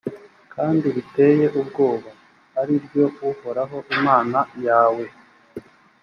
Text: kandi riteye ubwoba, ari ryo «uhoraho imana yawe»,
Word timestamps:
kandi 0.53 0.85
riteye 0.95 1.45
ubwoba, 1.59 2.09
ari 2.59 2.73
ryo 2.85 3.05
«uhoraho 3.29 3.77
imana 3.95 4.39
yawe», 4.65 5.05